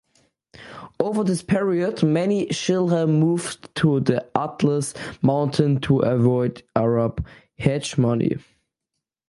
Over 0.99 1.23
this 1.23 1.43
period, 1.43 2.01
many 2.01 2.47
Shilha 2.47 3.05
moved 3.07 3.69
to 3.75 3.99
the 3.99 4.25
Atlas 4.35 4.95
Mountains 5.21 5.81
to 5.81 5.99
avoid 5.99 6.63
Arab 6.75 7.23
hegemony. 7.53 8.37